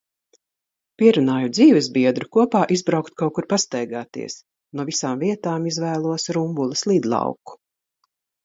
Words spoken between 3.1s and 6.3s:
kaut kur pastaigāties, no visām vietām izvēlos